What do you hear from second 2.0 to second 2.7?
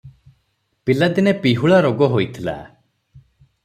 ହୋଇଥିଲା।